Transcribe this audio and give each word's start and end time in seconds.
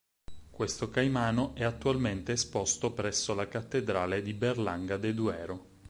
Questo 0.49 0.89
caimano 0.89 1.53
è 1.53 1.63
attualmente 1.63 2.31
esposto 2.31 2.91
presso 2.91 3.35
la 3.35 3.47
cattedrale 3.47 4.23
di 4.23 4.33
Berlanga 4.33 4.97
de 4.97 5.13
Duero. 5.13 5.69